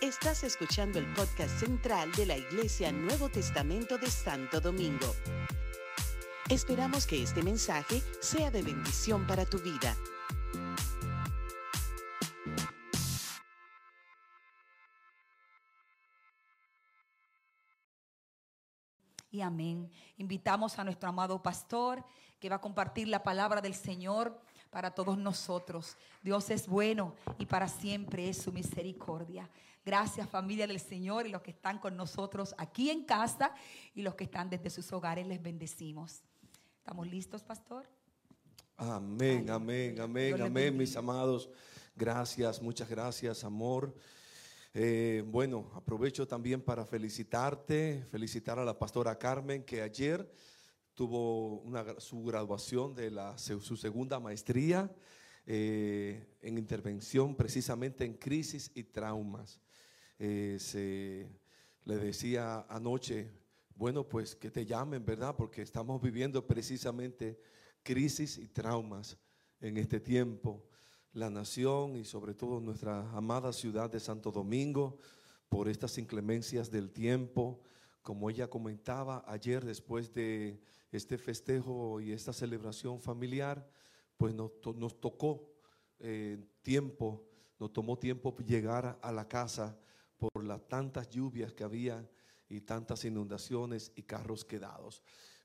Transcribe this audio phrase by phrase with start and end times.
[0.00, 5.14] Estás escuchando el podcast central de la Iglesia Nuevo Testamento de Santo Domingo.
[6.48, 9.94] Esperamos que este mensaje sea de bendición para tu vida.
[19.30, 19.90] Y amén.
[20.16, 22.02] Invitamos a nuestro amado pastor
[22.40, 24.40] que va a compartir la palabra del Señor
[24.70, 25.96] para todos nosotros.
[26.22, 29.50] Dios es bueno y para siempre es su misericordia.
[29.84, 33.52] Gracias familia del Señor y los que están con nosotros aquí en casa
[33.94, 36.22] y los que están desde sus hogares les bendecimos.
[36.78, 37.86] ¿Estamos listos, pastor?
[38.76, 41.50] Amén, amén, amén, amén, mis amados.
[41.96, 43.94] Gracias, muchas gracias, amor.
[44.72, 50.30] Eh, bueno, aprovecho también para felicitarte, felicitar a la pastora Carmen que ayer
[51.00, 51.64] tuvo
[51.96, 54.94] su graduación de la, su segunda maestría
[55.46, 59.62] eh, en intervención precisamente en crisis y traumas.
[60.18, 61.26] Eh, se,
[61.86, 63.30] le decía anoche,
[63.74, 65.34] bueno, pues que te llamen, ¿verdad?
[65.34, 67.40] Porque estamos viviendo precisamente
[67.82, 69.16] crisis y traumas
[69.58, 70.66] en este tiempo
[71.14, 74.98] la nación y sobre todo nuestra amada ciudad de Santo Domingo
[75.48, 77.62] por estas inclemencias del tiempo.
[78.02, 83.68] Como ella comentaba ayer después de este festejo y esta celebración familiar,
[84.16, 85.50] pues nos, tocó
[85.98, 87.24] eh, tiempo,
[87.58, 89.78] nos tomó tiempo llegar a la casa
[90.18, 92.08] por las tantas lluvias que había
[92.48, 95.02] y tantas inundaciones y carros quedados.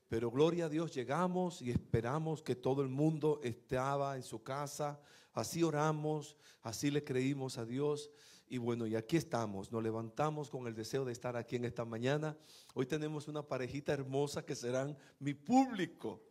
[0.08, 5.00] Pero gloria a Dios, llegamos y esperamos que todo el mundo estaba en su casa.
[5.32, 8.10] Así oramos, así le creímos a Dios.
[8.48, 11.84] Y bueno, y aquí estamos, nos levantamos con el deseo de estar aquí en esta
[11.84, 12.36] mañana.
[12.74, 16.22] Hoy tenemos una parejita hermosa que serán mi público,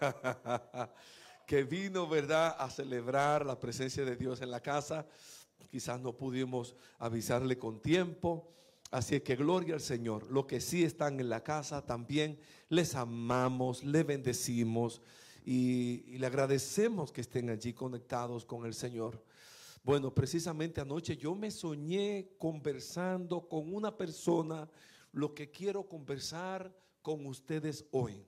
[1.46, 5.06] que vino, ¿verdad?, a celebrar la presencia de Dios en la casa.
[5.70, 8.54] Quizás no pudimos avisarle con tiempo,
[8.90, 10.30] Así que gloria al Señor.
[10.30, 12.38] Los que sí están en la casa también
[12.70, 15.02] les amamos, les bendecimos
[15.44, 19.22] y, le agradecemos que estén allí conectados con el Señor.
[19.88, 24.68] Bueno, precisamente anoche yo me soñé conversando con una persona
[25.12, 28.22] lo que quiero conversar con ustedes hoy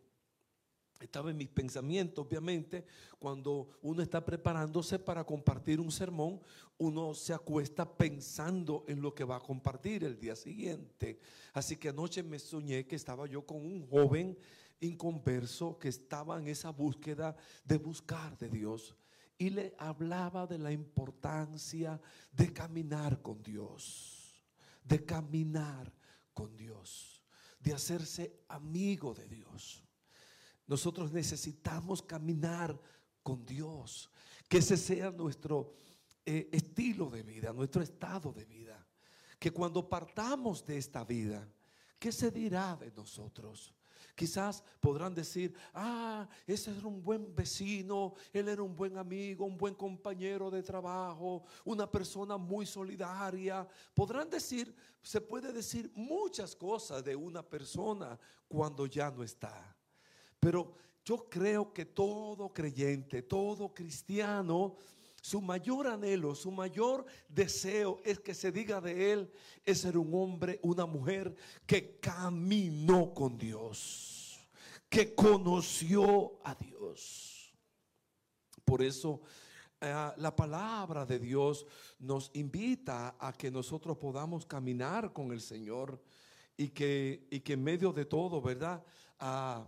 [1.00, 2.87] estaba en mis pensamientos, obviamente,
[3.19, 6.41] cuando uno está preparándose para compartir un sermón,
[6.78, 11.20] uno se acuesta pensando en lo que va a compartir el día siguiente.
[11.53, 14.38] Así que anoche me soñé que estaba yo con un joven
[14.81, 18.97] inconverso que estaba en esa búsqueda de buscar de Dios
[19.40, 21.98] y le hablaba de la importancia
[22.30, 24.44] de caminar con Dios,
[24.84, 25.90] de caminar
[26.34, 27.22] con Dios,
[27.58, 29.82] de hacerse amigo de Dios.
[30.66, 32.78] Nosotros necesitamos caminar
[33.22, 34.10] con Dios.
[34.46, 35.72] Que ese sea nuestro
[36.26, 38.86] eh, estilo de vida, nuestro estado de vida.
[39.38, 41.48] Que cuando partamos de esta vida,
[41.98, 43.72] ¿qué se dirá de nosotros?
[44.15, 49.56] Quizás podrán decir, ah, ese era un buen vecino, él era un buen amigo, un
[49.56, 53.66] buen compañero de trabajo, una persona muy solidaria.
[53.94, 58.19] Podrán decir, se puede decir muchas cosas de una persona
[58.49, 59.76] cuando ya no está.
[60.38, 64.76] Pero yo creo que todo creyente, todo cristiano,
[65.20, 69.32] su mayor anhelo, su mayor deseo es que se diga de él,
[69.64, 71.34] es ser un hombre, una mujer
[71.66, 74.41] que caminó con Dios,
[74.88, 77.53] que conoció a Dios.
[78.64, 79.20] Por eso
[79.81, 81.66] eh, la palabra de Dios
[81.98, 86.02] nos invita a que nosotros podamos caminar con el Señor
[86.56, 88.84] y que, y que en medio de todo, ¿verdad?
[89.19, 89.66] Ah,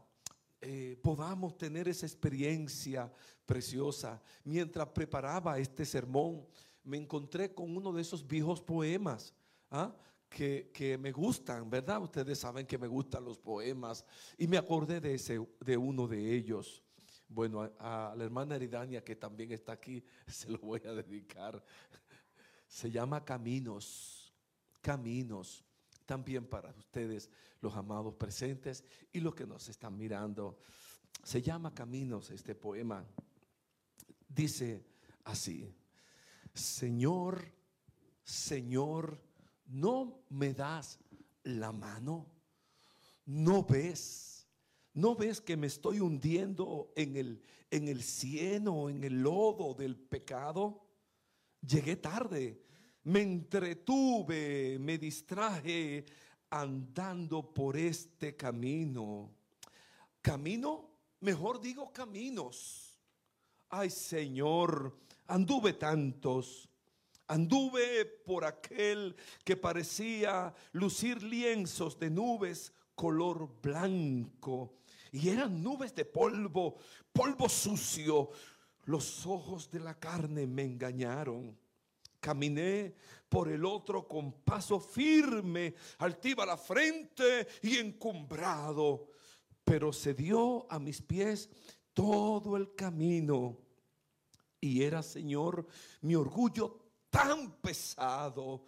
[0.65, 3.13] eh, podamos tener esa experiencia
[3.45, 4.23] preciosa.
[4.45, 6.47] Mientras preparaba este sermón,
[6.85, 9.35] me encontré con uno de esos viejos poemas.
[9.73, 9.93] ¿ah?
[10.29, 12.01] Que, me gustan, ¿verdad?
[12.01, 14.05] Ustedes saben que me gustan los poemas.
[14.39, 16.81] Y me acordé de, ese, de uno de ellos.
[17.29, 21.61] Bueno, a, la hermana Eridania, que también está aquí, se lo voy a dedicar.
[22.69, 24.33] Se llama Caminos.
[24.81, 25.65] Caminos
[26.13, 27.31] también para ustedes,
[27.63, 30.59] los amados presentes y los que nos están mirando.
[31.23, 33.03] Se llama Caminos este poema.
[34.29, 34.85] Dice
[35.25, 35.75] así,
[36.53, 37.51] Señor,
[38.23, 39.23] Señor,
[39.69, 40.99] no me das
[41.45, 42.27] la mano,
[43.25, 44.47] no ves,
[44.93, 49.97] no ves que me estoy hundiendo en el, en el cieno, en el lodo del
[49.97, 50.85] pecado.
[51.67, 52.62] Llegué tarde,
[53.05, 56.05] me entretuve, me distraje
[56.51, 59.31] andando por este camino.
[60.21, 60.91] Camino,
[61.21, 62.99] mejor digo caminos.
[63.71, 66.69] Ay Señor, anduve tantos,
[67.33, 74.75] Anduve por aquel que parecía lucir lienzos de nubes color blanco.
[75.13, 76.77] Y eran nubes de polvo,
[77.11, 78.31] polvo sucio.
[78.85, 81.57] Los ojos de la carne me engañaron.
[82.23, 82.95] Caminé
[83.29, 89.09] por el otro con paso firme, altiva la frente y encumbrado.
[89.65, 91.51] Pero se dio a mis pies
[91.93, 93.59] todo el camino.
[94.61, 95.67] Y era, Señor,
[96.03, 98.67] mi orgullo tan pesado.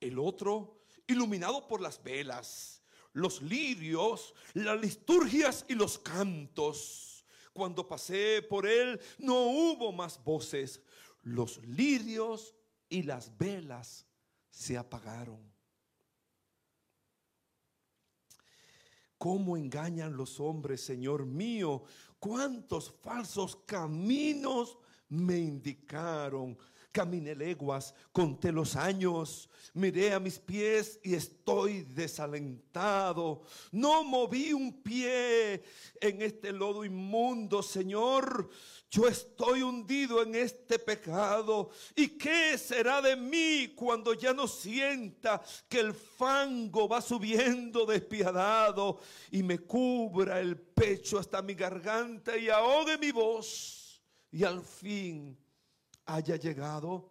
[0.00, 2.82] El otro, iluminado por las velas,
[3.12, 7.24] los lirios, las liturgias y los cantos.
[7.52, 10.82] Cuando pasé por él, no hubo más voces.
[11.22, 12.54] Los lirios
[12.88, 14.06] y las velas
[14.50, 15.40] se apagaron.
[19.18, 21.82] ¿Cómo engañan los hombres, Señor mío?
[22.20, 24.78] ¿Cuántos falsos caminos
[25.08, 26.56] me indicaron?
[26.98, 33.42] Caminé leguas, conté los años, miré a mis pies y estoy desalentado.
[33.70, 35.62] No moví un pie
[36.00, 38.50] en este lodo inmundo, Señor.
[38.90, 41.70] Yo estoy hundido en este pecado.
[41.94, 48.98] ¿Y qué será de mí cuando ya no sienta que el fango va subiendo despiadado
[49.30, 54.02] y me cubra el pecho hasta mi garganta y ahogue mi voz?
[54.32, 55.38] Y al fin
[56.08, 57.10] haya llegado.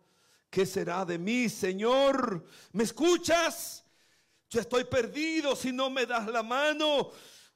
[0.49, 2.45] ¿Qué será de mí, Señor?
[2.71, 3.83] ¿Me escuchas?
[4.49, 7.11] Yo estoy perdido si no me das la mano.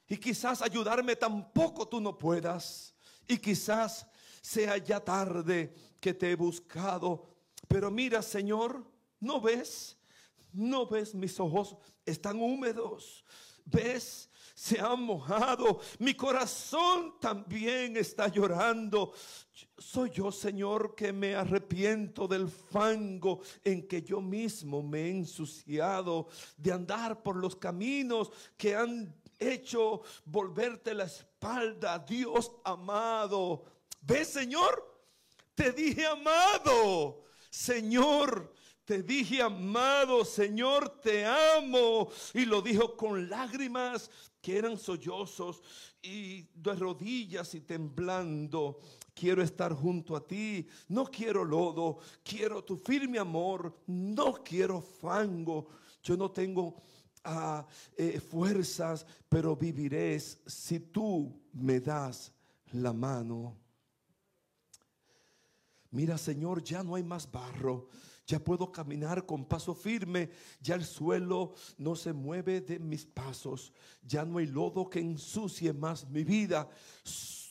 [0.07, 2.93] Y quizás ayudarme tampoco tú no puedas.
[3.27, 4.05] Y quizás
[4.41, 7.27] sea ya tarde que te he buscado.
[7.67, 8.85] Pero mira, Señor,
[9.19, 9.97] ¿no ves?
[10.51, 11.77] ¿No ves mis ojos?
[12.05, 13.23] Están húmedos.
[13.65, 14.29] ¿Ves?
[14.61, 15.79] Se han mojado.
[15.97, 19.11] Mi corazón también está llorando.
[19.75, 26.27] Soy yo, Señor, que me arrepiento del fango en que yo mismo me he ensuciado,
[26.57, 33.63] de andar por los caminos que han hecho volverte la espalda, Dios amado.
[33.99, 34.95] ¿Ves, Señor?
[35.55, 38.53] Te dije amado, Señor.
[38.91, 42.09] Te dije, amado Señor, te amo.
[42.33, 44.11] Y lo dijo con lágrimas
[44.41, 45.63] que eran sollozos
[46.01, 48.81] y de rodillas y temblando.
[49.13, 50.67] Quiero estar junto a ti.
[50.89, 51.99] No quiero lodo.
[52.21, 53.73] Quiero tu firme amor.
[53.87, 55.69] No quiero fango.
[56.03, 56.83] Yo no tengo
[57.23, 57.65] ah,
[57.95, 62.33] eh, fuerzas, pero viviré si tú me das
[62.73, 63.57] la mano.
[65.91, 67.87] Mira, Señor, ya no hay más barro.
[68.25, 70.29] Ya puedo caminar con paso firme.
[70.61, 73.73] Ya el suelo no se mueve de mis pasos.
[74.01, 76.69] Ya no hay lodo que ensucie más mi vida.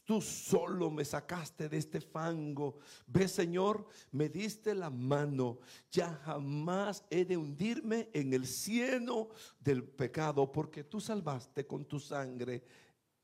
[0.04, 2.78] Tú solo me sacaste de este fango.
[3.06, 5.60] Ve, Señor, me diste la mano.
[5.90, 9.28] Ya jamás he de hundirme en el cieno
[9.60, 12.64] del pecado, porque tú salvaste con tu sangre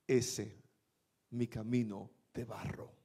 [0.06, 0.62] ese
[1.30, 2.95] mi camino de barro.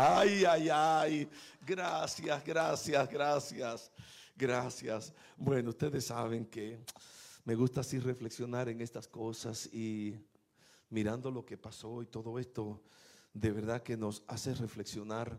[0.00, 1.28] Ay, ay, ay.
[1.66, 3.90] Gracias, gracias, gracias.
[4.36, 5.12] Gracias.
[5.36, 6.78] Bueno, ustedes saben que
[7.44, 10.14] me gusta así reflexionar en estas cosas y
[10.90, 12.80] mirando lo que pasó y todo esto,
[13.34, 15.36] de verdad que nos hace reflexionar.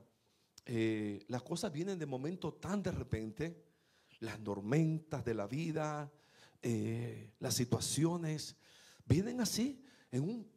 [0.65, 3.63] Eh, las cosas vienen de momento tan de repente,
[4.19, 6.11] las tormentas de la vida,
[6.61, 8.57] eh, las situaciones,
[9.05, 10.51] vienen así, en un...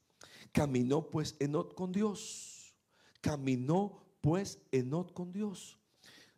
[0.53, 2.73] Caminó pues Enoch con Dios.
[3.21, 5.77] Caminó pues Enoch con Dios.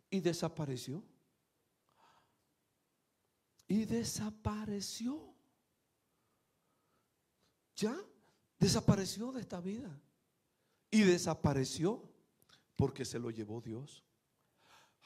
[0.09, 1.03] Y desapareció.
[3.67, 5.31] Y desapareció.
[7.75, 7.95] Ya
[8.57, 10.01] desapareció de esta vida.
[10.95, 12.01] Y desapareció
[12.77, 14.01] porque se lo llevó Dios.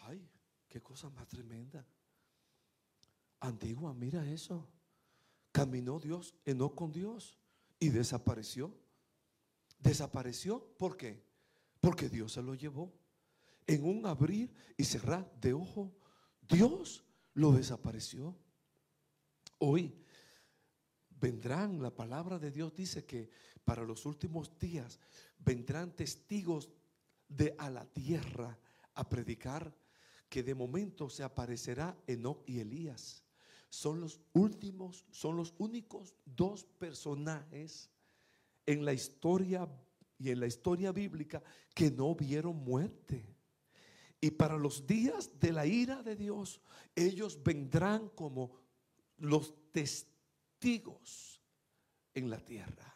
[0.02, 0.24] Ay,
[0.68, 1.84] qué cosa más tremenda.
[3.40, 4.70] Antigua, mira eso.
[5.52, 7.40] Caminó Dios, no con Dios
[7.80, 8.72] y desapareció.
[9.80, 11.24] Desapareció, ¿por qué?
[11.82, 12.94] Porque Dios se lo llevó.
[13.66, 15.92] En un abrir y cerrar de ojo,
[16.48, 17.04] Dios
[17.34, 18.38] lo desapareció.
[19.58, 20.06] Hoy
[21.20, 23.30] vendrán, la palabra de Dios dice que
[23.64, 25.00] para los últimos días
[25.40, 26.70] vendrán testigos
[27.28, 28.58] de a la tierra
[28.96, 29.74] a predicar
[30.28, 33.24] que de momento se aparecerá Enoch y Elías
[33.70, 37.90] son los últimos, son los únicos dos personajes
[38.66, 39.68] en la historia
[40.18, 41.42] y en la historia bíblica
[41.74, 43.26] que no vieron muerte.
[44.20, 46.62] Y para los días de la ira de Dios,
[46.96, 48.52] ellos vendrán como
[49.18, 50.19] los testigos
[52.14, 52.94] en la tierra.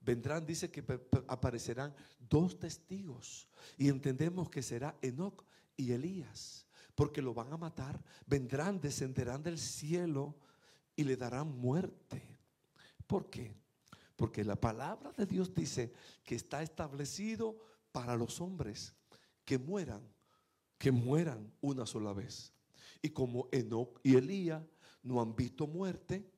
[0.00, 0.84] Vendrán, dice que
[1.26, 3.48] aparecerán dos testigos.
[3.76, 5.44] Y entendemos que será Enoch
[5.76, 8.02] y Elías porque lo van a matar.
[8.26, 10.34] Vendrán, descenderán del cielo
[10.96, 12.38] y le darán muerte.
[13.06, 13.54] ¿Por qué?
[14.16, 15.92] Porque la palabra de Dios dice
[16.24, 17.58] que está establecido
[17.92, 18.94] para los hombres
[19.44, 20.02] que mueran,
[20.78, 22.52] que mueran una sola vez.
[23.02, 24.62] Y como Enoch y Elías
[25.02, 26.32] no han visto muerte,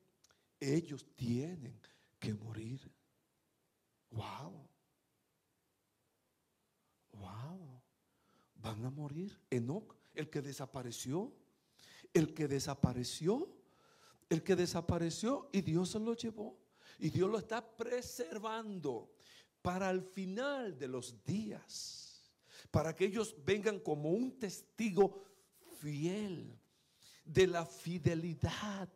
[0.61, 1.79] ellos tienen
[2.19, 2.81] que morir.
[4.11, 4.69] Wow.
[7.13, 7.83] Wow.
[8.57, 9.39] Van a morir.
[9.51, 11.33] Enoch el que desapareció,
[12.13, 13.49] el que desapareció,
[14.29, 16.59] el que desapareció y Dios se lo llevó.
[16.99, 19.15] Y Dios lo está preservando
[19.63, 22.29] para el final de los días,
[22.73, 25.23] para que ellos vengan como un testigo
[25.81, 26.59] fiel
[27.25, 28.89] de la fidelidad,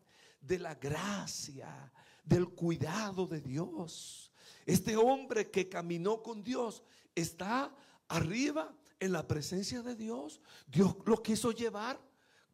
[0.43, 1.91] de la gracia,
[2.25, 4.33] del cuidado de Dios.
[4.67, 6.83] Este hombre que caminó con Dios
[7.15, 7.75] está
[8.09, 10.41] arriba en la presencia de Dios.
[10.67, 12.01] Dios lo quiso llevar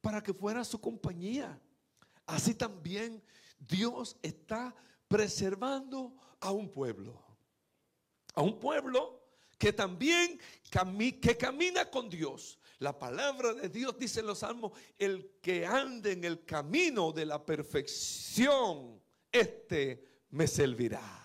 [0.01, 1.61] para que fuera su compañía.
[2.27, 3.23] Así también
[3.59, 4.75] Dios está
[5.09, 7.23] preservando a un pueblo.
[8.35, 9.23] A un pueblo
[9.59, 10.39] que también
[10.71, 12.59] que camina con Dios.
[12.81, 17.27] La palabra de Dios dice en los salmos, el que ande en el camino de
[17.27, 19.01] la perfección,
[19.33, 21.25] este me servirá.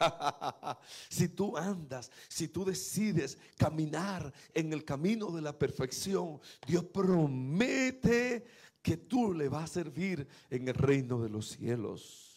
[1.08, 8.44] si tú andas, si tú decides caminar en el camino de la perfección, Dios promete
[8.82, 12.29] que tú le vas a servir en el reino de los cielos.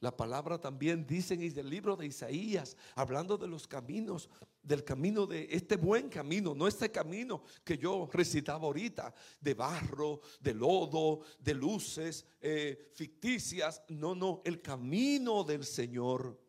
[0.00, 4.28] La palabra también dice en el libro de Isaías, hablando de los caminos,
[4.62, 10.20] del camino de este buen camino, no este camino que yo recitaba ahorita, de barro,
[10.40, 16.46] de lodo, de luces eh, ficticias, no, no, el camino del Señor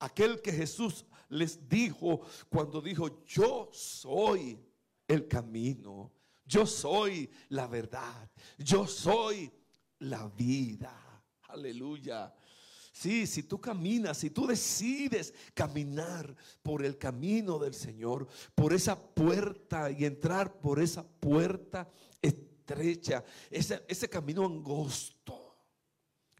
[0.00, 4.58] aquel que Jesús les dijo cuando dijo, yo soy
[5.06, 6.12] el camino,
[6.44, 8.28] yo soy la verdad,
[8.58, 9.50] yo soy
[10.00, 11.22] la vida.
[11.48, 12.34] Aleluya.
[12.92, 19.00] Sí, si tú caminas, si tú decides caminar por el camino del Señor, por esa
[19.00, 21.88] puerta y entrar por esa puerta
[22.20, 25.50] estrecha, ese, ese camino angosto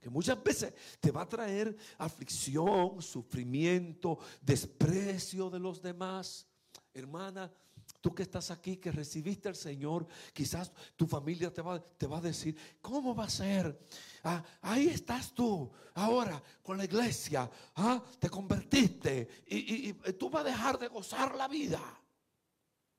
[0.00, 6.47] que muchas veces te va a traer aflicción, sufrimiento, desprecio de los demás.
[6.95, 7.52] Hermana,
[8.00, 12.19] tú que estás aquí, que recibiste al Señor, quizás tu familia te va, te va
[12.19, 13.78] a decir, ¿cómo va a ser?
[14.25, 20.45] Ah, ahí estás tú, ahora con la iglesia, ah, te convertiste y, y tú vas
[20.45, 21.80] a dejar de gozar la vida.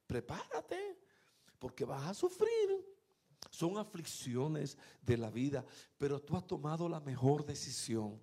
[0.05, 0.99] Prepárate,
[1.57, 2.85] porque vas a sufrir.
[3.49, 5.65] Son aflicciones de la vida,
[5.97, 8.21] pero tú has tomado la mejor decisión.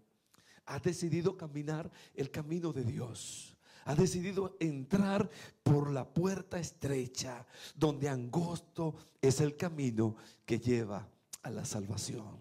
[0.64, 3.57] Has decidido caminar el camino de Dios.
[3.88, 5.30] Has decidido entrar
[5.62, 10.14] por la puerta estrecha, donde angosto es el camino
[10.44, 11.08] que lleva
[11.42, 12.38] a la salvación.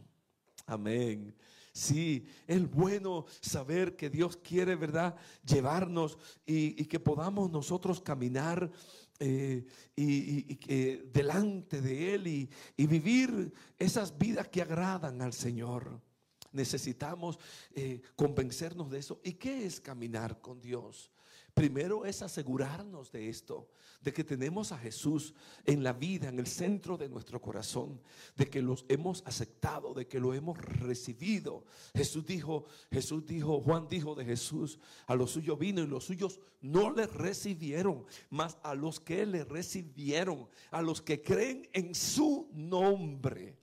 [0.65, 1.33] Amén.
[1.71, 5.15] Sí, es bueno saber que Dios quiere, ¿verdad?
[5.45, 8.69] Llevarnos y, y que podamos nosotros caminar
[9.17, 12.49] eh, y, que delante de Él y,
[12.87, 16.01] vivir esas vidas que agradan al Señor.
[16.51, 17.39] Necesitamos
[17.73, 19.21] eh, convencernos de eso.
[19.23, 21.09] ¿Y qué es caminar con Dios?
[21.57, 23.67] Primero es asegurarnos de esto,
[24.03, 25.33] de que tenemos a Jesús
[25.65, 27.99] en la vida, en el centro de nuestro corazón,
[28.35, 31.65] de que los hemos aceptado, de que lo hemos recibido.
[31.95, 36.39] Jesús dijo, Jesús dijo, Juan dijo de Jesús, a los suyos vino y los suyos
[36.61, 42.51] no le recibieron, mas a los que le recibieron, a los que creen en su
[42.53, 43.57] nombre,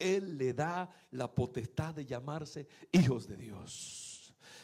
[0.00, 4.05] Él le da la potestad de llamarse hijos de Dios.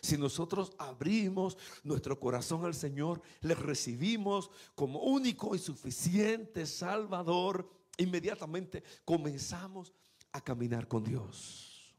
[0.03, 8.83] Si nosotros abrimos nuestro corazón al Señor, le recibimos como único y suficiente Salvador, inmediatamente
[9.05, 9.93] comenzamos
[10.33, 11.95] a caminar con Dios.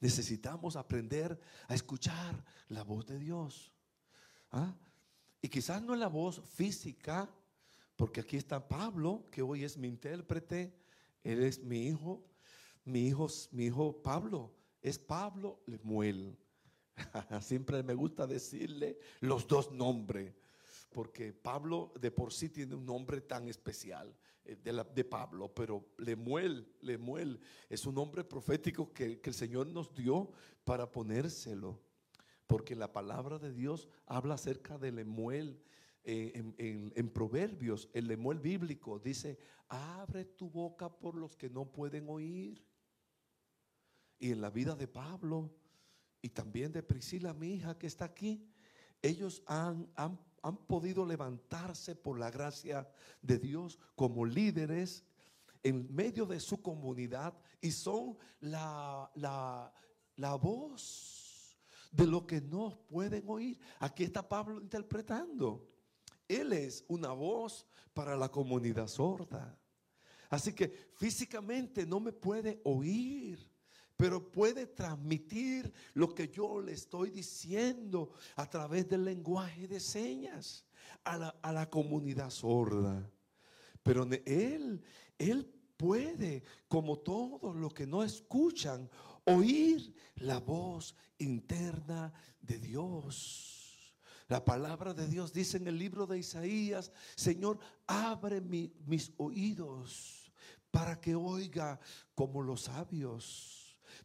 [0.00, 3.72] Necesitamos aprender a escuchar la voz de Dios.
[4.50, 4.74] ¿Ah?
[5.40, 7.30] Y quizás no es la voz física,
[7.94, 10.74] porque aquí está Pablo, que hoy es mi intérprete,
[11.22, 12.24] él es mi hijo,
[12.84, 16.36] mi hijo, mi hijo Pablo, es Pablo Lemuel.
[17.40, 20.34] Siempre me gusta decirle los dos nombres,
[20.90, 24.14] porque Pablo de por sí tiene un nombre tan especial
[24.44, 29.94] eh, de, de Pablo, pero Lemuel, Lemuel es un nombre profético que, el Señor nos
[29.94, 30.30] dio
[30.64, 31.80] para ponérselo,
[32.46, 35.62] porque la palabra de Dios habla acerca de Lemuel.
[36.04, 39.36] Eh, en, en, Proverbios, el Lemuel bíblico dice,
[39.68, 42.64] abre tu boca por los que no pueden oír.
[44.18, 45.50] Y en la vida de Pablo,
[46.20, 48.44] y también de Priscila, mi hija que está aquí,
[49.02, 50.18] ellos han, han,
[50.66, 55.04] podido levantarse por la gracia de Dios como líderes
[55.62, 59.72] en medio de su comunidad y son la, la,
[60.16, 61.58] la voz
[61.92, 63.58] de lo que no pueden oír.
[63.78, 65.68] Aquí está Pablo interpretando.
[66.26, 69.58] Él es una voz para la comunidad sorda.
[70.30, 73.47] Así que físicamente no me puede oír
[73.98, 80.64] pero puede transmitir lo que yo le estoy diciendo a través del lenguaje de señas
[81.02, 83.10] a la, comunidad sorda.
[83.82, 84.80] Pero él,
[85.18, 88.88] él puede, como todos los que no escuchan,
[89.24, 93.96] oír la voz interna de Dios.
[94.28, 97.58] La palabra de Dios dice en el libro de Isaías, Señor,
[97.88, 100.30] abre mis oídos
[100.70, 101.80] para que oiga
[102.14, 103.57] como los sabios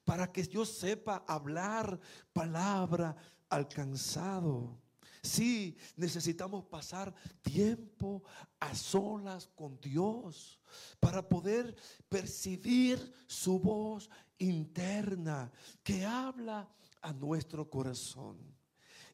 [0.03, 1.99] para que yo sepa hablar
[2.33, 3.15] palabra
[3.49, 4.79] alcanzado.
[5.21, 8.23] Sí, necesitamos pasar tiempo
[8.59, 10.59] a solas con Dios
[10.99, 11.75] para poder
[12.09, 15.49] percibir su voz interna
[15.81, 16.69] que habla
[17.01, 18.37] a nuestro corazón.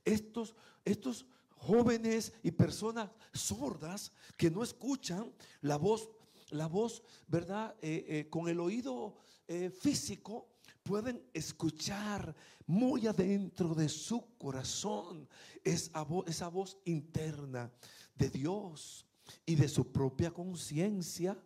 [0.04, 6.10] Estos, estos jóvenes y personas sordas que no escuchan la voz,
[6.50, 7.76] la voz, ¿verdad?
[7.82, 10.48] Eh, eh, con el oído eh, físico,
[10.90, 15.30] pueden escuchar muy adentro de su corazón
[15.64, 17.72] esa voz, esa voz interna
[18.16, 19.06] de Dios
[19.46, 21.38] y de su propia conciencia.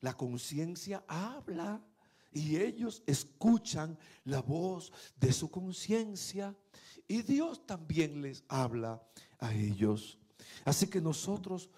[0.00, 1.80] La conciencia habla
[2.32, 6.52] y ellos escuchan la voz de su conciencia
[7.06, 9.00] y Dios también les habla
[9.38, 10.18] a ellos.
[10.64, 11.70] Así que nosotros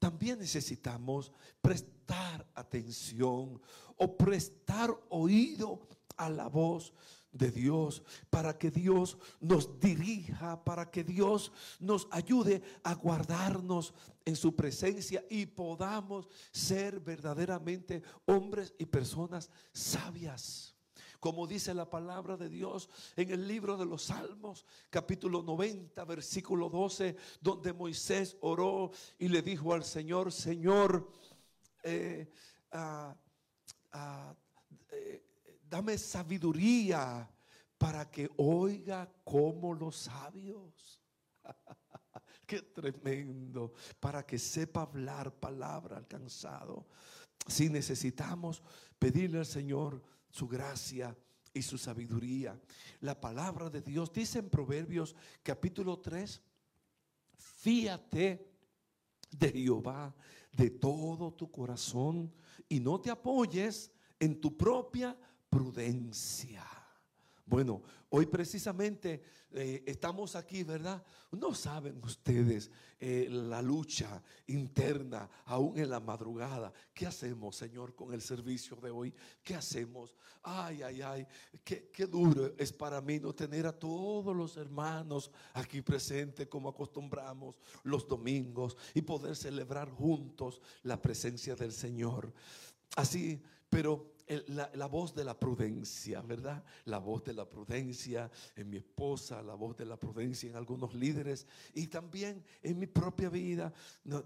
[0.00, 3.62] también necesitamos prestar atención
[3.96, 5.86] o prestar oído
[6.18, 6.92] a la voz
[7.32, 14.36] de Dios, para que Dios nos dirija, para que Dios nos ayude a guardarnos en
[14.36, 20.74] su presencia y podamos ser verdaderamente hombres y personas sabias.
[21.20, 26.68] Como dice la palabra de Dios en el libro de los Salmos, capítulo 90, versículo
[26.70, 31.10] 12, donde Moisés oró y le dijo al Señor, Señor,
[31.82, 32.30] eh,
[32.70, 33.16] ah,
[35.68, 37.28] dame sabiduría
[37.76, 41.00] para que oiga como los sabios.
[42.46, 46.86] Qué tremendo, para que sepa hablar palabra alcanzado.
[47.46, 48.62] Si necesitamos
[48.98, 51.16] pedirle al Señor su gracia
[51.52, 52.58] y su sabiduría.
[53.00, 56.40] La palabra de Dios dice en Proverbios capítulo 3,
[57.36, 58.50] fíate
[59.30, 60.14] de Jehová
[60.52, 62.32] de todo tu corazón
[62.68, 65.16] y no te apoyes en tu propia
[65.48, 66.64] prudencia.
[67.48, 71.02] Bueno, hoy precisamente eh, estamos aquí, ¿verdad?
[71.32, 76.70] No saben ustedes eh, la lucha interna, aún en la madrugada.
[76.92, 79.14] ¿Qué hacemos, Señor, con el servicio de hoy?
[79.42, 80.14] ¿Qué hacemos?
[80.42, 81.26] Ay, ay, ay,
[81.64, 86.68] qué, qué duro es para mí no tener a todos los hermanos aquí presentes como
[86.68, 92.30] acostumbramos los domingos y poder celebrar juntos la presencia del Señor.
[92.94, 96.64] Así, pero la, voz de la prudencia, ¿verdad?
[96.84, 100.94] La voz de la prudencia en mi esposa, la voz de la prudencia en algunos
[100.94, 103.72] líderes y también en mi propia vida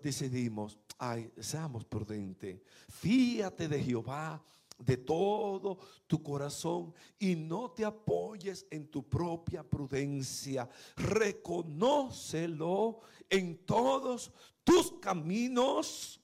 [0.03, 4.43] decidimos, ay, seamos prudentes, fíate de Jehová
[4.79, 10.69] de todo tu corazón y no te apoyes en tu propia prudencia.
[10.97, 14.33] Reconócelo en todos
[14.65, 16.21] tus caminos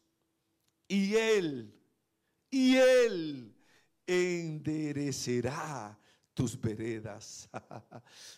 [0.89, 1.73] y Él,
[2.51, 3.55] y Él
[4.09, 5.97] enderecerá
[6.35, 7.49] tus veredas.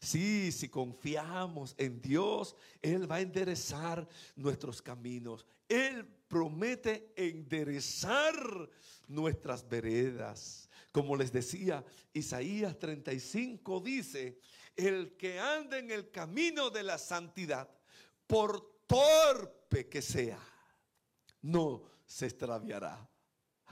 [0.01, 5.47] Sí, si confiamos en Dios, Él va a enderezar nuestros caminos.
[5.69, 8.35] Él promete enderezar
[9.07, 10.69] nuestras veredas.
[10.91, 14.41] Como les decía, Isaías 35 dice,
[14.75, 17.69] el que anda en el camino de la santidad,
[18.27, 20.41] por torpe que sea,
[21.43, 23.10] no se extraviará.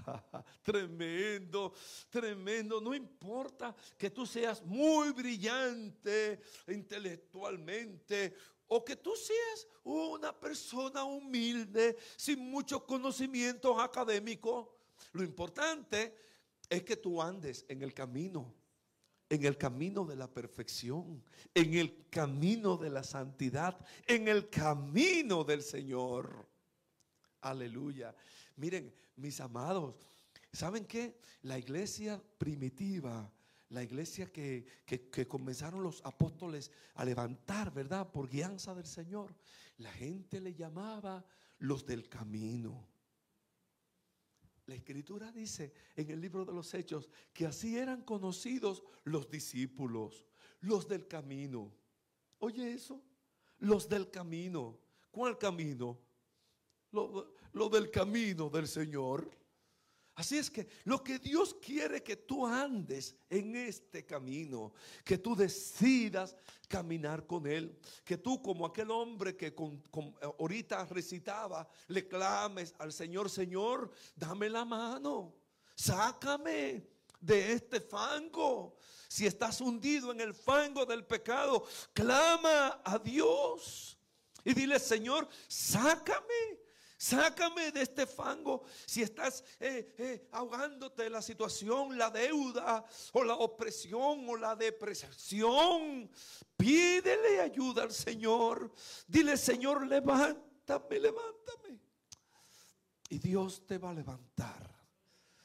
[0.63, 1.73] Tremendo,
[2.11, 2.81] tremendo.
[2.81, 8.35] No importa que tú seas muy brillante intelectualmente
[8.69, 14.69] o que tú seas una persona humilde sin muchos conocimientos académicos.
[15.13, 16.15] Lo importante
[16.69, 18.55] es que tú andes en el camino,
[19.31, 25.45] en el camino de la perfección, en el camino de la santidad, en el camino
[25.45, 26.47] del Señor.
[27.41, 28.15] Aleluya.
[28.59, 29.95] Miren, mis amados,
[30.53, 31.21] ¿saben qué?
[31.43, 33.33] La iglesia primitiva,
[33.69, 38.11] la iglesia que, que- que comenzaron los apóstoles a levantar, ¿verdad?
[38.11, 39.33] Por guianza del Señor,
[39.77, 41.25] la gente le llamaba
[41.61, 42.85] los del camino.
[44.67, 50.27] La escritura dice en el libro de los Hechos que así eran conocidos los discípulos,
[50.61, 51.73] los del camino.
[52.41, 53.01] Oye eso,
[53.61, 54.79] los del camino.
[55.13, 55.99] ¿Cuál camino?
[56.93, 59.31] Lo, del camino del Señor.
[60.15, 64.73] Así es que lo que Dios quiere que tú andes en este camino,
[65.05, 66.35] que tú decidas
[66.67, 72.75] caminar con Él, que tú como aquel hombre que con- con- ahorita recitaba, le clames
[72.79, 75.35] al Señor, Señor, dame la mano,
[75.77, 76.85] sácame
[77.21, 78.77] de este fango.
[79.07, 83.97] Si estás hundido en el fango del pecado, clama a Dios
[84.45, 86.67] y dile, Señor, sácame.
[87.01, 88.65] Sácame de este fango.
[88.85, 96.11] Si estás eh, eh, ahogándote la situación, la deuda o la opresión o la depresión,
[96.57, 98.73] pídele ayuda al Señor.
[99.07, 101.81] Dile, Señor, levántame, levántame.
[103.11, 104.77] Y Dios te va a levantar.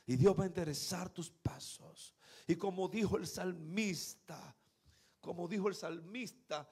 [0.07, 2.15] Y Dios va a enderezar tus pasos.
[2.47, 4.55] Y como dijo el salmista,
[5.21, 6.67] como dijo el salmista,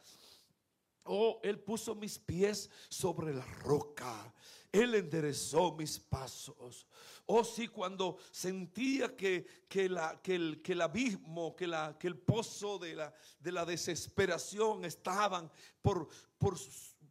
[1.05, 4.33] Oh, Él puso mis pies sobre la roca.
[4.71, 6.87] Él enderezó mis pasos.
[7.25, 12.07] Oh, sí, cuando sentía que, que, la, que, el, que el abismo, que, la, que
[12.07, 16.07] el pozo de la, de la desesperación estaban por,
[16.37, 16.57] por,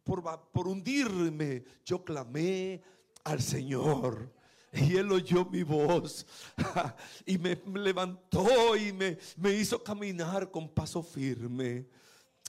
[0.03, 2.81] por, por hundirme, yo clamé
[3.23, 4.31] al Señor.
[4.73, 6.25] Y él oyó mi voz
[7.25, 11.87] y me levantó y me, me hizo caminar con paso firme.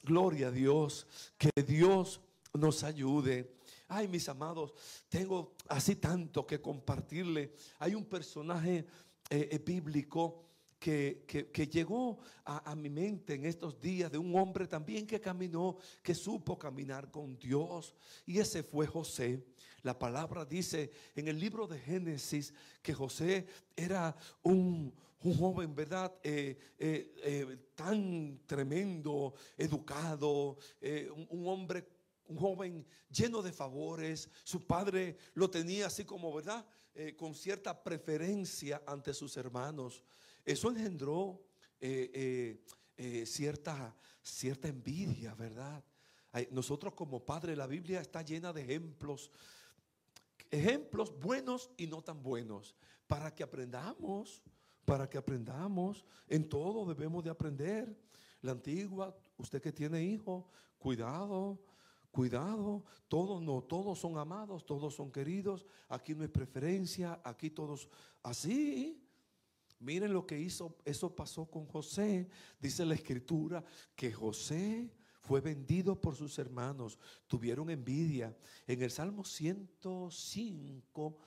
[0.04, 2.20] Gloria a Dios, que Dios
[2.52, 3.52] nos ayude.
[3.94, 4.72] Ay, mis amados,
[5.10, 7.52] tengo así tanto que compartirle.
[7.78, 8.86] Hay un personaje
[9.28, 10.44] eh, eh, bíblico
[10.78, 15.20] que, que- llegó a, a mi mente en estos días de un hombre también que
[15.20, 17.94] caminó, que supo caminar con Dios.
[18.24, 19.44] Y ese fue José.
[19.82, 26.14] La palabra dice en el libro de Génesis que José era un, un joven, ¿verdad?
[26.22, 26.56] Eh,
[27.74, 30.56] tan tremendo, educado,
[31.14, 31.86] un, un hombre,
[32.32, 34.28] un joven lleno de favores.
[34.44, 36.66] Su padre lo tenía así como, ¿verdad?
[36.94, 40.02] Eh, con cierta preferencia ante sus hermanos.
[40.44, 41.42] Eso engendró
[41.80, 42.64] eh,
[42.96, 45.84] eh, cierta, cierta envidia, ¿verdad?
[46.50, 49.30] Nosotros como padres, la Biblia está llena de ejemplos
[50.52, 54.42] ejemplos buenos y no tan buenos, para que aprendamos,
[54.84, 56.04] para que aprendamos.
[56.28, 57.98] En todo debemos de aprender.
[58.42, 61.58] La antigua, usted que tiene hijo, cuidado,
[62.12, 62.84] cuidado.
[63.08, 65.66] Todos no, todos son amados, todos son queridos.
[65.88, 67.88] Aquí no hay preferencia, aquí todos
[68.22, 69.02] así.
[69.80, 72.28] Miren lo que hizo, eso pasó con José.
[72.60, 73.64] Dice la escritura
[73.96, 78.36] que José fue vendido por sus hermanos, tuvieron envidia.
[78.66, 81.18] En el Salmo 105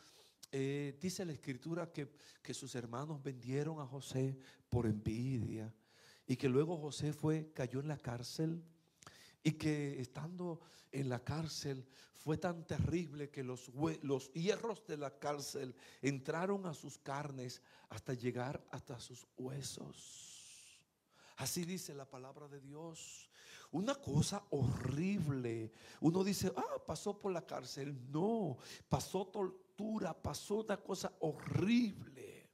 [0.52, 4.38] eh, dice la escritura que, que sus hermanos vendieron a José
[4.70, 5.74] por envidia
[6.28, 8.64] y que luego José fue, cayó en la cárcel
[9.46, 10.60] y que estando
[10.92, 13.70] en la cárcel fue tan terrible que los,
[14.02, 20.82] los hierros de la cárcel entraron a sus carnes hasta llegar hasta sus huesos.
[21.38, 23.30] Así dice la palabra de Dios.
[23.70, 25.72] Una cosa horrible.
[26.02, 27.96] Uno dice, ah, pasó por la cárcel.
[28.12, 28.58] No,
[28.90, 32.50] pasó tortura, pasó una cosa horrible.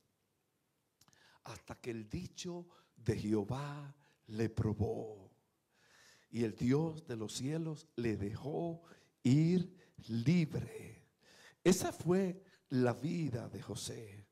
[1.46, 3.96] Hasta que el dicho de Jehová
[4.28, 5.31] le probó
[6.32, 8.82] y el Dios de los cielos le dejó
[9.24, 9.76] ir
[10.08, 11.06] libre.
[11.64, 14.28] Esa fue la vida de José.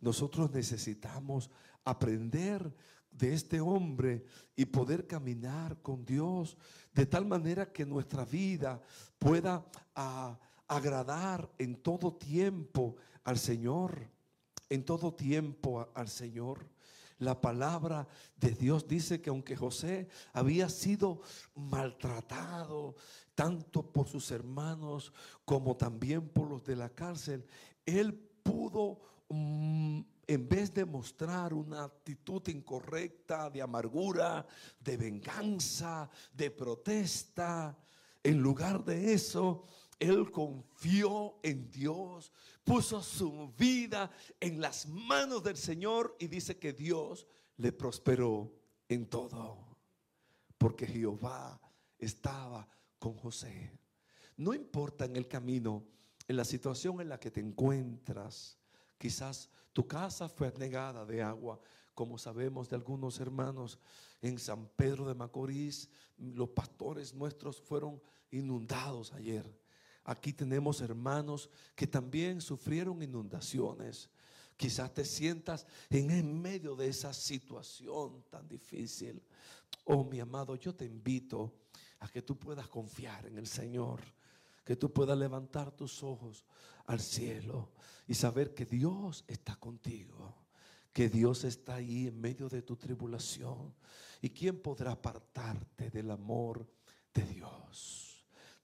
[0.00, 1.50] Nosotros necesitamos
[1.84, 2.74] aprender
[3.10, 4.24] de este hombre
[4.56, 6.56] y poder caminar con Dios
[6.92, 8.82] de tal manera que nuestra vida
[9.18, 9.64] pueda
[9.94, 14.10] ah, agradar en todo tiempo al Señor,
[14.68, 16.73] en todo tiempo al Señor.
[17.18, 21.20] La palabra de Dios dice que aunque José había sido
[21.54, 22.96] maltratado
[23.34, 25.12] tanto por sus hermanos
[25.44, 27.46] como también por los de la cárcel,
[27.86, 34.46] él pudo, mm, en vez de mostrar una actitud incorrecta de amargura,
[34.80, 37.76] de venganza, de protesta,
[38.22, 39.64] en lugar de eso,
[40.04, 42.32] él confió en Dios,
[42.64, 48.52] puso su vida en las manos del Señor y dice que Dios le prosperó
[48.88, 49.76] en todo.
[50.58, 51.60] Porque Jehová
[51.98, 53.72] estaba con José.
[54.36, 55.84] No importa en el camino,
[56.26, 58.58] en la situación en la que te encuentras,
[58.98, 61.60] quizás tu casa fue negada de agua,
[61.94, 63.78] como sabemos de algunos hermanos
[64.20, 69.63] en San Pedro de Macorís, los pastores nuestros fueron inundados ayer.
[70.04, 74.10] Aquí tenemos hermanos que también sufrieron inundaciones.
[74.56, 79.22] Quizás te sientas en medio de esa situación tan difícil.
[79.84, 81.52] Oh, mi amado, yo te invito
[82.00, 84.00] a que tú puedas confiar en el Señor,
[84.64, 86.44] que tú puedas levantar tus ojos
[86.86, 87.72] al cielo
[88.06, 90.34] y saber que Dios está contigo,
[90.92, 93.74] que Dios está ahí en medio de tu tribulación.
[94.20, 96.66] ¿Y quién podrá apartarte del amor
[97.12, 98.03] de Dios?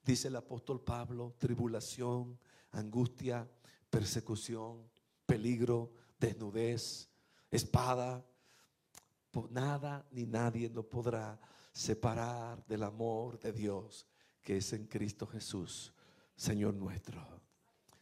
[0.04, 2.38] Dice el apóstol Pablo, tribulación,
[2.72, 3.48] angustia,
[3.88, 4.88] persecución,
[5.26, 7.08] peligro, desnudez,
[7.50, 8.24] espada.
[9.50, 11.38] Nada ni nadie nos podrá
[11.72, 14.06] separar del amor de Dios
[14.42, 15.92] que es en Cristo Jesús,
[16.34, 17.24] Señor nuestro.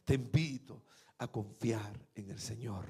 [0.04, 0.84] Te invito
[1.18, 2.86] a confiar en el Señor.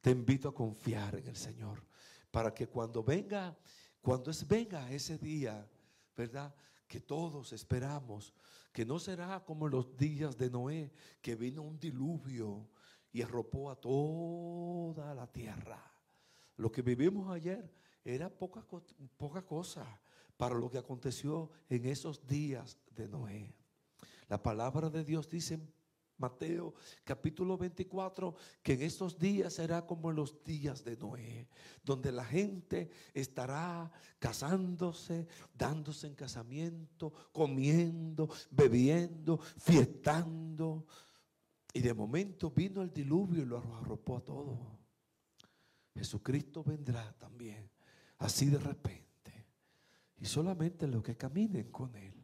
[0.00, 1.84] Te invito a confiar en el Señor
[2.30, 3.56] para que cuando venga,
[4.00, 5.68] cuando es venga ese día,
[6.16, 6.54] ¿verdad?
[6.90, 8.34] Que todos esperamos,
[8.72, 10.90] que no será como los días de Noé,
[11.22, 12.68] que vino un diluvio
[13.12, 15.80] y arropó a toda la tierra.
[16.56, 17.72] Lo que vivimos ayer
[18.04, 18.66] era poca,
[19.16, 19.86] poca cosa
[20.36, 23.54] para lo que aconteció en esos días de Noé.
[24.28, 25.60] La palabra de Dios dice
[26.20, 31.48] Mateo capítulo 24, que en estos días será como en los días de Noé,
[31.82, 40.86] donde la gente estará casándose, dándose en casamiento, comiendo, bebiendo, fiestando.
[41.72, 44.78] Y de momento vino el diluvio y lo arropó a todo.
[45.94, 47.70] Jesucristo vendrá también,
[48.18, 49.46] así de repente.
[50.18, 52.19] Y solamente los que caminen con Él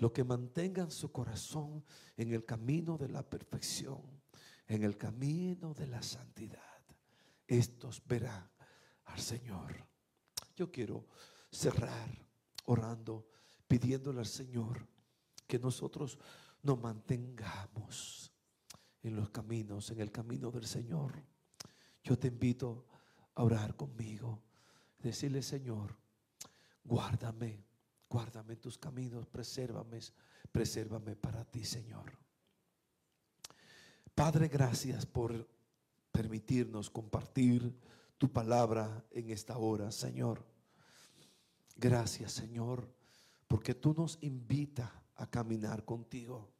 [0.00, 1.84] lo que mantengan su corazón
[2.16, 4.00] en el camino de la perfección,
[4.66, 6.80] en el camino de la santidad.
[7.46, 8.50] Estos verán
[9.04, 9.86] al Señor.
[10.56, 11.06] Yo quiero
[11.50, 12.08] cerrar
[12.64, 13.28] orando,
[13.68, 14.88] pidiéndole al Señor
[15.46, 16.18] que nosotros
[16.62, 18.32] nos mantengamos
[19.02, 21.22] en los caminos, en el camino del Señor.
[22.02, 22.86] Yo te invito
[23.34, 24.42] a orar conmigo,
[24.98, 25.94] decirle, Señor,
[26.84, 27.69] guárdame
[28.10, 30.00] Guárdame tus caminos, presérvame,
[30.50, 32.10] presérvame para ti, Señor.
[34.12, 35.48] Padre, gracias por
[36.10, 37.72] permitirnos compartir
[38.18, 40.44] tu palabra en esta hora, Señor.
[41.76, 42.92] Gracias, Señor,
[43.46, 46.50] porque tú nos invitas a caminar contigo.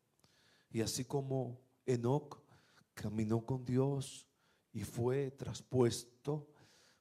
[0.70, 2.40] Y así como Enoch
[2.94, 4.28] caminó con Dios
[4.72, 6.48] y fue traspuesto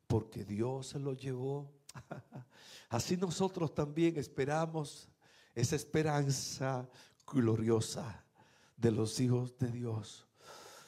[0.07, 1.78] porque Dios se lo llevó
[2.89, 5.09] Así nosotros también esperamos
[5.53, 6.89] esa esperanza
[7.31, 8.23] gloriosa
[8.75, 10.27] de los hijos de Dios,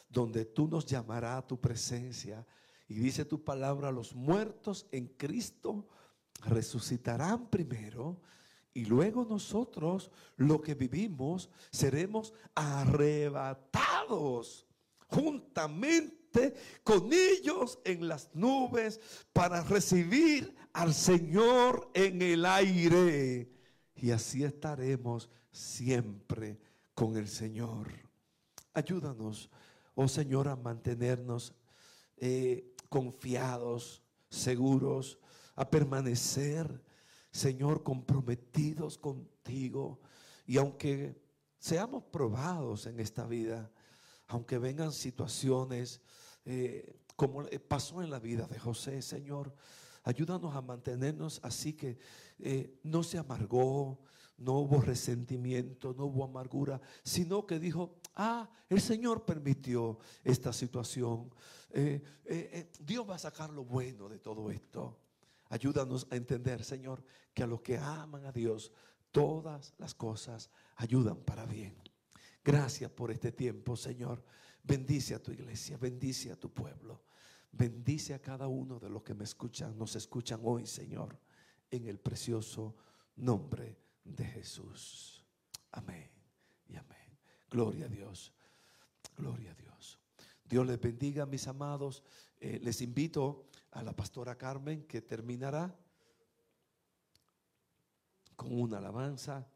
[0.09, 2.45] donde tú nos llamarás a tu presencia.
[2.87, 5.87] Y dice tu palabra, los muertos en Cristo
[6.45, 8.21] resucitarán primero
[8.73, 14.65] y luego nosotros, lo que vivimos, seremos arrebatados
[15.07, 16.20] juntamente
[16.83, 18.99] con ellos en las nubes
[19.33, 23.49] para recibir al Señor en el aire.
[23.95, 26.59] y así estaremos siempre
[26.93, 27.87] con el Señor.
[28.73, 29.49] Ayúdanos,
[29.95, 31.53] oh Señor, a mantenernos
[32.17, 35.19] eh, confiados, seguros,
[35.55, 36.83] a permanecer,
[37.31, 39.99] Señor, comprometidos contigo.
[40.45, 41.21] Y aunque
[41.59, 43.71] seamos probados en esta vida,
[44.27, 46.01] aunque vengan situaciones
[46.45, 49.53] eh, como pasó en la vida de José, Señor,
[50.03, 51.97] ayúdanos a mantenernos así que
[52.39, 53.99] eh, no se amargó,
[54.37, 61.29] no hubo resentimiento, no hubo amargura, sino que dijo, ah, el Señor permitió esta situación.
[61.69, 64.97] Eh, Dios va a sacar lo bueno de todo esto.
[65.49, 68.71] Ayúdanos a entender, Señor, que a los que aman a Dios,
[69.11, 71.75] todas las cosas ayudan para bien.
[72.43, 74.23] Gracias por este tiempo, Señor.
[74.63, 77.03] Bendice a tu iglesia, bendice a tu pueblo.
[77.51, 81.19] Bendice a cada uno de los que me escuchan, nos escuchan hoy, Señor,
[81.69, 82.75] en el precioso
[83.17, 85.25] nombre de Jesús.
[85.71, 86.09] Amén
[86.69, 87.17] y amén.
[87.49, 88.33] Gloria a Dios.
[89.17, 89.99] Gloria a Dios.
[90.45, 92.03] Dios les bendiga, mis amados.
[92.39, 95.75] Eh, les invito a la pastora Carmen que terminará
[98.35, 99.47] con una alabanza.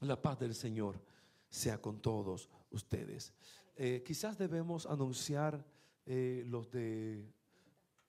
[0.00, 1.00] La paz del Señor
[1.48, 3.32] sea con todos ustedes.
[3.76, 5.64] Eh, quizás debemos anunciar
[6.06, 7.24] eh, los de...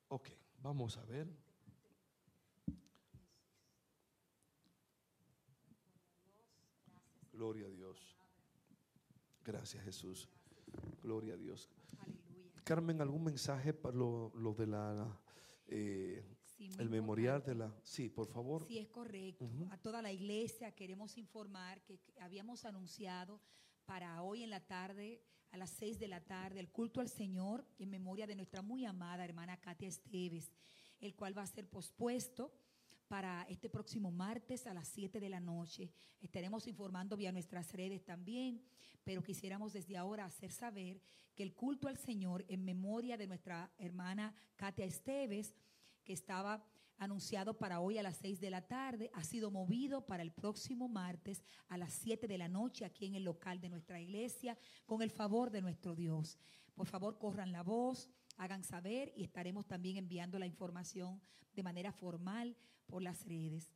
[0.09, 0.29] Ok,
[0.61, 1.27] vamos a ver.
[7.31, 8.15] Gloria a Dios.
[9.43, 10.29] Gracias Jesús.
[11.01, 11.69] Gloria a Dios.
[12.63, 15.19] Carmen, ¿algún mensaje para lo, de la...
[15.67, 16.23] Eh,
[16.79, 17.75] el memorial de la...
[17.83, 18.65] Sí, por favor.
[18.67, 19.49] Sí, es correcto.
[19.71, 23.41] A toda la iglesia queremos informar que habíamos anunciado
[23.85, 25.21] para hoy en la tarde,
[25.55, 28.83] a las seis de la tarde, el culto al Señor en memoria de nuestra muy
[28.83, 30.51] amada hermana Katia Esteves,
[30.99, 32.53] el cual va a ser pospuesto
[33.07, 35.93] para este próximo martes a las 7 de la noche.
[36.19, 38.61] Estaremos informando vía nuestras redes también,
[39.05, 41.01] pero quisiéramos desde ahora hacer saber
[41.33, 45.55] que el culto al Señor en memoria de nuestra hermana Katia Esteves,
[46.03, 46.65] que estaba
[46.97, 50.87] anunciado para hoy a las 6 de la tarde, ha sido movido para el próximo
[50.87, 55.01] martes a las 7 de la noche aquí en el local de nuestra iglesia, con
[55.01, 56.37] el favor de nuestro Dios.
[56.73, 61.21] Por favor, corran la voz, hagan saber y estaremos también enviando la información
[61.53, 62.55] de manera formal
[62.85, 63.71] por las redes.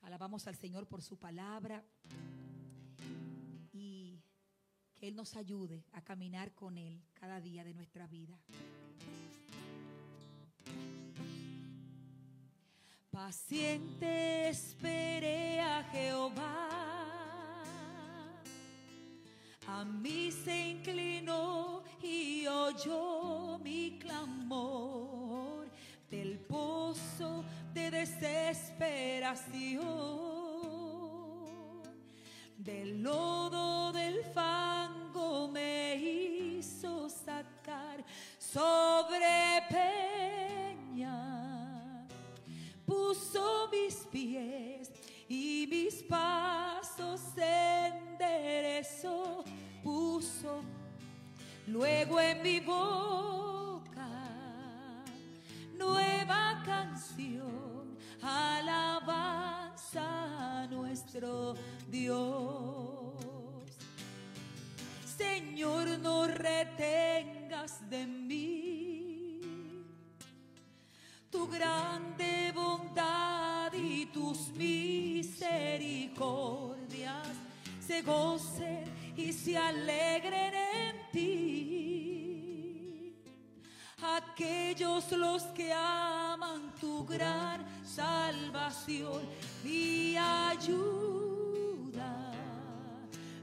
[0.00, 1.84] Alabamos al Señor por su palabra
[3.72, 4.20] y
[4.94, 8.38] que Él nos ayude a caminar con Él cada día de nuestra vida.
[13.24, 16.68] Paciente esperé a Jehová,
[19.68, 25.70] a mí se inclinó y oyó mi clamor.
[26.10, 29.82] Del pozo de desesperación,
[32.58, 38.04] del lodo del fango me hizo sacar.
[38.36, 39.62] Sobre
[43.12, 44.90] puso mis pies
[45.28, 49.44] y mis pasos enderezó,
[49.82, 50.62] puso
[51.66, 54.08] luego en mi boca
[55.76, 59.02] nueva canción, alabanza
[60.62, 61.54] a nuestro
[61.90, 63.12] Dios.
[65.18, 69.40] Señor, no retengas de mí
[71.30, 72.31] tu grande
[74.12, 77.26] tus misericordias
[77.86, 78.84] se gocen
[79.16, 83.14] y se alegren en ti.
[84.02, 89.22] Aquellos los que aman tu gran salvación,
[89.64, 90.72] mi ayuda,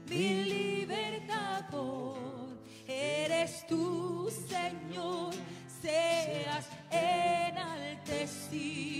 [0.06, 2.18] mi libertador,
[2.86, 5.34] eres tú, Señor
[5.80, 8.99] seas enaltecido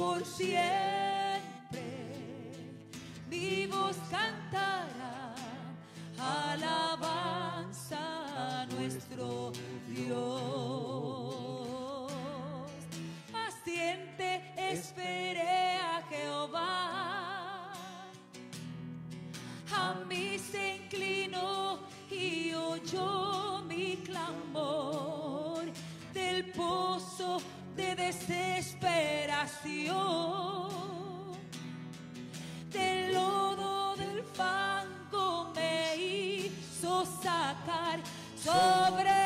[0.00, 1.84] por siempre.
[3.28, 5.34] Vivos cantará
[6.18, 8.00] alabanza
[8.62, 9.52] a nuestro
[9.88, 10.10] Dios.
[13.30, 17.72] Paciente esperé a Jehová,
[19.82, 21.78] a mí se inclinó
[22.10, 25.64] y oyó mi clamor
[26.14, 27.42] del pozo
[27.80, 30.68] de desesperación,
[32.70, 38.00] del lodo del fango me hizo sacar.
[38.36, 39.19] Sobre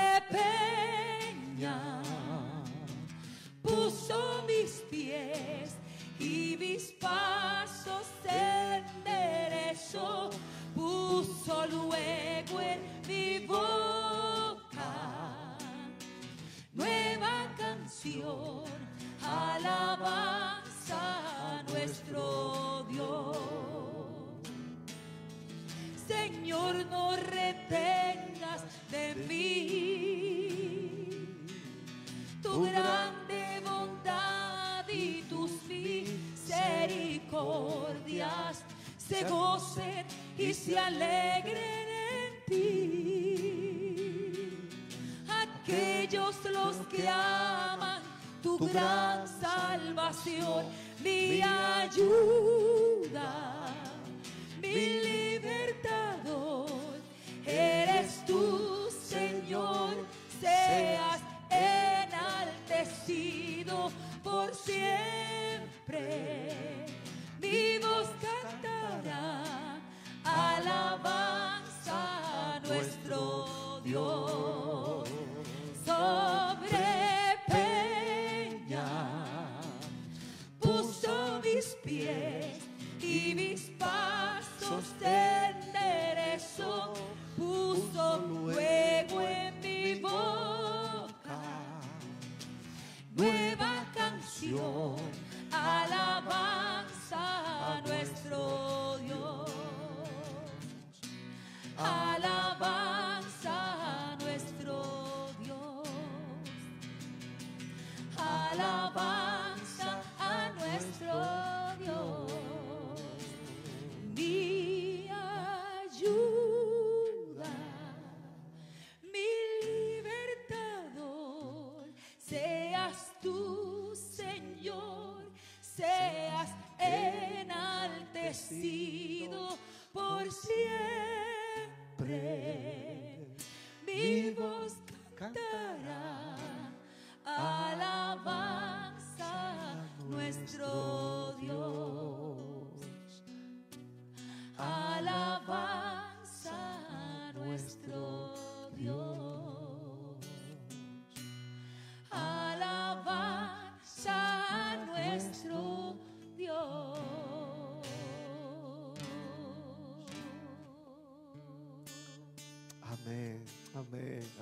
[48.72, 50.66] gran salvación.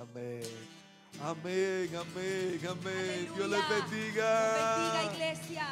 [0.03, 0.41] Amén.
[1.21, 3.27] Amén, amén, amén.
[3.29, 3.35] Aleluya.
[3.35, 4.29] Dios les bendiga.
[4.75, 5.67] Dios bendiga, iglesia.